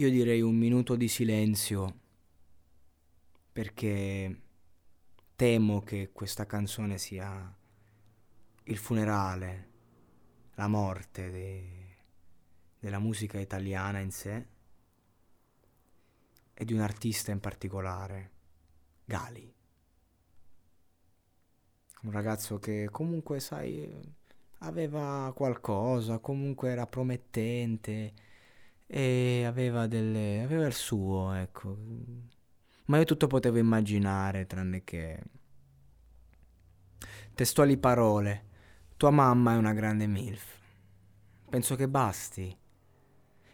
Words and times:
Io 0.00 0.08
direi 0.08 0.40
un 0.40 0.56
minuto 0.56 0.96
di 0.96 1.08
silenzio 1.08 1.98
perché 3.52 4.40
temo 5.36 5.82
che 5.82 6.08
questa 6.10 6.46
canzone 6.46 6.96
sia 6.96 7.54
il 8.64 8.78
funerale, 8.78 9.68
la 10.54 10.68
morte 10.68 11.30
de- 11.30 11.96
della 12.78 12.98
musica 12.98 13.38
italiana 13.38 13.98
in 13.98 14.10
sé 14.10 14.46
e 16.54 16.64
di 16.64 16.72
un 16.72 16.80
artista 16.80 17.30
in 17.30 17.40
particolare, 17.40 18.30
Gali. 19.04 19.54
Un 22.04 22.10
ragazzo 22.10 22.58
che 22.58 22.88
comunque, 22.90 23.38
sai, 23.38 23.86
aveva 24.60 25.30
qualcosa, 25.36 26.20
comunque 26.20 26.70
era 26.70 26.86
promettente 26.86 28.29
e 28.92 29.44
aveva 29.46 29.86
delle 29.86 30.42
aveva 30.42 30.66
il 30.66 30.74
suo, 30.74 31.32
ecco. 31.32 31.76
Ma 32.86 32.98
io 32.98 33.04
tutto 33.04 33.28
potevo 33.28 33.58
immaginare 33.58 34.46
tranne 34.46 34.82
che 34.82 35.22
testuali 37.32 37.78
parole. 37.78 38.48
Tua 38.96 39.10
mamma 39.10 39.54
è 39.54 39.56
una 39.56 39.72
grande 39.72 40.08
MILF. 40.08 40.58
Penso 41.48 41.76
che 41.76 41.88
basti. 41.88 42.56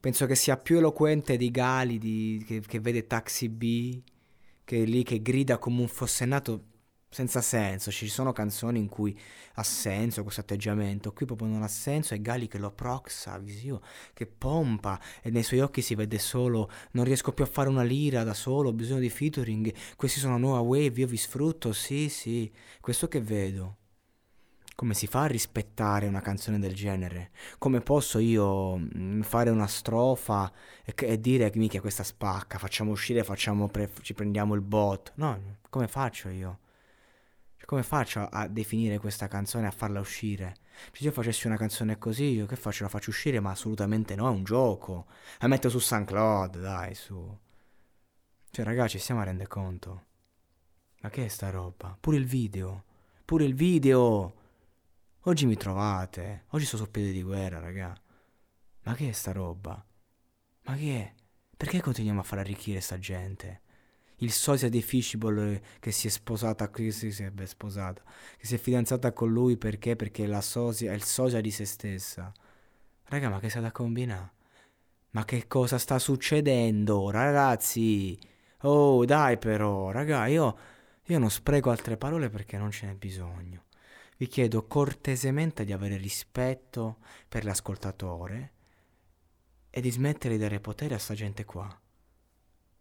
Penso 0.00 0.26
che 0.26 0.34
sia 0.34 0.56
più 0.56 0.78
eloquente 0.78 1.36
di 1.36 1.50
Gali 1.52 1.98
di- 1.98 2.42
che, 2.44 2.60
che 2.60 2.80
vede 2.80 3.06
Taxi 3.06 3.48
B, 3.48 4.02
che 4.64 4.82
è 4.82 4.84
lì 4.84 5.04
che 5.04 5.22
grida 5.22 5.58
come 5.58 5.82
un 5.82 5.88
fossennato 5.88 6.64
senza 7.10 7.40
senso. 7.40 7.90
Ci 7.90 8.08
sono 8.08 8.32
canzoni 8.32 8.78
in 8.78 8.88
cui 8.88 9.18
ha 9.54 9.62
senso 9.62 10.22
questo 10.22 10.40
atteggiamento. 10.40 11.12
Qui 11.12 11.26
proprio 11.26 11.48
non 11.48 11.62
ha 11.62 11.68
senso. 11.68 12.14
È 12.14 12.20
Gali 12.20 12.46
che 12.46 12.58
lo 12.58 12.70
proxa, 12.70 13.36
visivo, 13.38 13.82
che 14.14 14.26
pompa 14.26 14.98
e 15.20 15.30
nei 15.30 15.42
suoi 15.42 15.60
occhi 15.60 15.82
si 15.82 15.94
vede 15.94 16.18
solo 16.18 16.70
non 16.92 17.04
riesco 17.04 17.32
più 17.32 17.44
a 17.44 17.48
fare 17.48 17.68
una 17.68 17.82
lira 17.82 18.22
da 18.22 18.34
solo, 18.34 18.68
ho 18.68 18.72
bisogno 18.72 19.00
di 19.00 19.10
featuring. 19.10 19.72
Questi 19.96 20.20
sono 20.20 20.38
nuova 20.38 20.60
wave, 20.60 21.00
io 21.00 21.06
vi 21.06 21.16
sfrutto. 21.16 21.72
Sì, 21.72 22.08
sì, 22.08 22.50
questo 22.80 23.08
che 23.08 23.20
vedo. 23.20 23.76
Come 24.76 24.94
si 24.94 25.06
fa 25.06 25.24
a 25.24 25.26
rispettare 25.26 26.06
una 26.06 26.22
canzone 26.22 26.58
del 26.58 26.74
genere? 26.74 27.32
Come 27.58 27.80
posso 27.82 28.18
io 28.18 28.78
mm, 28.78 29.20
fare 29.20 29.50
una 29.50 29.66
strofa 29.66 30.50
e, 30.82 30.94
e 30.96 31.20
dire 31.20 31.50
mica 31.56 31.82
questa 31.82 32.02
spacca, 32.02 32.56
facciamo 32.56 32.90
uscire, 32.90 33.22
facciamo 33.22 33.68
pre- 33.68 33.90
ci 34.00 34.14
prendiamo 34.14 34.54
il 34.54 34.62
bot? 34.62 35.12
No, 35.16 35.58
come 35.68 35.86
faccio 35.86 36.30
io? 36.30 36.60
Come 37.70 37.84
faccio 37.84 38.26
a 38.28 38.48
definire 38.48 38.98
questa 38.98 39.28
canzone 39.28 39.68
a 39.68 39.70
farla 39.70 40.00
uscire? 40.00 40.56
Cioè, 40.86 40.96
se 40.96 41.04
io 41.04 41.12
facessi 41.12 41.46
una 41.46 41.56
canzone 41.56 41.98
così, 41.98 42.24
io 42.24 42.44
che 42.44 42.56
faccio? 42.56 42.82
La 42.82 42.88
faccio 42.88 43.10
uscire? 43.10 43.38
Ma 43.38 43.52
assolutamente 43.52 44.16
no, 44.16 44.26
è 44.26 44.30
un 44.32 44.42
gioco. 44.42 45.06
La 45.38 45.46
metto 45.46 45.68
su 45.68 45.78
SoundCloud, 45.78 46.58
dai, 46.60 46.96
su. 46.96 47.38
Cioè, 48.50 48.64
ragazzi, 48.64 48.98
stiamo 48.98 49.20
a 49.20 49.24
rendere 49.24 49.48
conto. 49.48 50.06
Ma 51.02 51.10
che 51.10 51.26
è 51.26 51.28
sta 51.28 51.50
roba? 51.50 51.96
Pure 52.00 52.16
il 52.16 52.26
video. 52.26 52.86
Pure 53.24 53.44
il 53.44 53.54
video. 53.54 54.34
Oggi 55.20 55.46
mi 55.46 55.54
trovate. 55.54 56.46
Oggi 56.48 56.64
sto 56.64 56.76
sul 56.76 56.90
piede 56.90 57.12
di 57.12 57.22
guerra, 57.22 57.60
raga. 57.60 57.96
Ma 58.82 58.94
che 58.94 59.10
è 59.10 59.12
sta 59.12 59.30
roba? 59.30 59.80
Ma 60.64 60.74
che 60.74 61.00
è? 61.00 61.14
Perché 61.56 61.80
continuiamo 61.80 62.18
a 62.18 62.24
far 62.24 62.40
arricchire 62.40 62.80
sta 62.80 62.98
gente? 62.98 63.60
Il 64.22 64.32
sosia 64.32 64.68
di 64.68 64.82
Fishbowl 64.82 65.60
che 65.78 65.92
si 65.92 66.06
è 66.06 66.10
sposata, 66.10 66.70
che 66.70 66.90
si 66.90 67.08
beh, 67.30 67.46
sposata, 67.46 68.02
che 68.36 68.46
si 68.46 68.54
è 68.54 68.58
fidanzata 68.58 69.12
con 69.12 69.30
lui 69.30 69.56
perché? 69.56 69.96
Perché 69.96 70.26
la 70.26 70.40
sosia, 70.40 70.92
è 70.92 70.94
il 70.94 71.02
sosia 71.02 71.40
di 71.40 71.50
se 71.50 71.64
stessa. 71.64 72.32
Raga, 73.04 73.28
ma 73.28 73.40
che 73.40 73.48
sta 73.48 73.60
da 73.60 73.72
combinare? 73.72 74.32
Ma 75.12 75.24
che 75.24 75.46
cosa 75.46 75.78
sta 75.78 75.98
succedendo, 75.98 77.10
ragazzi? 77.10 78.18
Oh, 78.62 79.04
dai 79.04 79.38
però, 79.38 79.90
raga, 79.90 80.26
io, 80.26 80.56
io 81.04 81.18
non 81.18 81.30
spreco 81.30 81.70
altre 81.70 81.96
parole 81.96 82.28
perché 82.28 82.58
non 82.58 82.70
ce 82.70 82.86
n'è 82.86 82.94
bisogno. 82.94 83.64
Vi 84.18 84.26
chiedo 84.26 84.66
cortesemente 84.66 85.64
di 85.64 85.72
avere 85.72 85.96
rispetto 85.96 86.98
per 87.26 87.44
l'ascoltatore 87.44 88.52
e 89.70 89.80
di 89.80 89.90
smettere 89.90 90.34
di 90.34 90.40
dare 90.40 90.60
potere 90.60 90.94
a 90.94 90.98
sta 90.98 91.14
gente 91.14 91.44
qua. 91.46 91.80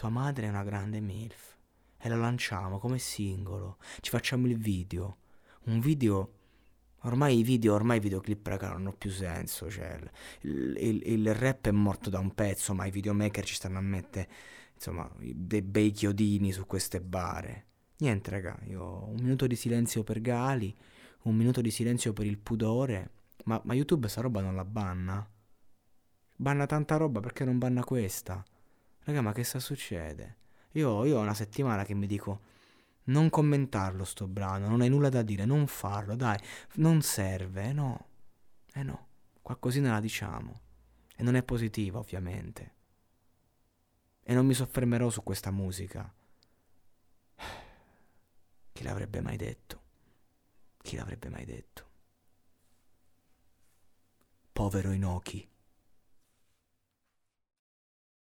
Tua 0.00 0.08
madre 0.08 0.46
è 0.46 0.48
una 0.48 0.64
grande 0.64 0.98
MILF 0.98 1.56
e 1.98 2.08
la 2.08 2.16
lanciamo 2.16 2.78
come 2.78 2.98
singolo. 2.98 3.76
Ci 4.00 4.08
facciamo 4.08 4.46
il 4.46 4.56
video. 4.56 5.18
Un 5.64 5.78
video. 5.78 6.32
Ormai 7.00 7.40
i 7.40 7.42
video, 7.42 7.74
ormai 7.74 7.98
i 7.98 8.00
videoclip, 8.00 8.46
raga, 8.46 8.68
non 8.68 8.76
hanno 8.76 8.92
più 8.94 9.10
senso. 9.10 9.70
Cioè, 9.70 10.00
il, 10.40 10.74
il- 10.80 11.02
il 11.04 11.34
rap 11.34 11.66
è 11.66 11.70
morto 11.70 12.08
da 12.08 12.18
un 12.18 12.34
pezzo, 12.34 12.72
ma 12.72 12.86
i 12.86 12.90
videomaker 12.90 13.44
ci 13.44 13.52
stanno 13.52 13.76
a 13.76 13.82
mettere, 13.82 14.26
insomma, 14.72 15.06
dei 15.18 15.60
bei 15.60 15.90
chiodini 15.90 16.50
su 16.50 16.64
queste 16.64 17.02
bare. 17.02 17.66
Niente, 17.98 18.30
raga, 18.30 18.58
io 18.68 19.04
un 19.06 19.16
minuto 19.20 19.46
di 19.46 19.54
silenzio 19.54 20.02
per 20.02 20.22
Gali, 20.22 20.74
un 21.24 21.36
minuto 21.36 21.60
di 21.60 21.70
silenzio 21.70 22.14
per 22.14 22.24
il 22.24 22.38
pudore. 22.38 23.10
Ma, 23.44 23.60
ma 23.64 23.74
YouTube 23.74 24.08
sta 24.08 24.22
roba 24.22 24.40
non 24.40 24.54
la 24.54 24.64
banna? 24.64 25.28
Banna 26.36 26.64
tanta 26.64 26.96
roba, 26.96 27.20
perché 27.20 27.44
non 27.44 27.58
banna 27.58 27.84
questa? 27.84 28.42
Raga, 29.10 29.22
ma 29.22 29.32
che 29.32 29.42
sta 29.42 29.58
succede? 29.58 30.36
Io, 30.72 31.04
io 31.04 31.18
ho 31.18 31.20
una 31.20 31.34
settimana 31.34 31.84
che 31.84 31.94
mi 31.94 32.06
dico 32.06 32.42
non 33.04 33.28
commentarlo 33.28 34.04
sto 34.04 34.28
brano, 34.28 34.68
non 34.68 34.82
hai 34.82 34.88
nulla 34.88 35.08
da 35.08 35.22
dire, 35.22 35.44
non 35.44 35.66
farlo, 35.66 36.14
dai, 36.14 36.38
non 36.74 37.02
serve, 37.02 37.64
eh 37.64 37.72
no, 37.72 38.06
eh 38.72 38.84
no, 38.84 39.08
qualcosina 39.42 39.90
la 39.90 40.00
diciamo. 40.00 40.60
E 41.16 41.24
non 41.24 41.34
è 41.34 41.42
positiva, 41.42 41.98
ovviamente. 41.98 42.74
E 44.22 44.32
non 44.32 44.46
mi 44.46 44.54
soffermerò 44.54 45.10
su 45.10 45.24
questa 45.24 45.50
musica. 45.50 46.14
Chi 48.72 48.82
l'avrebbe 48.84 49.20
mai 49.20 49.36
detto? 49.36 49.82
Chi 50.80 50.94
l'avrebbe 50.94 51.28
mai 51.28 51.44
detto? 51.44 51.88
Povero 54.52 54.92
Inoki. 54.92 55.48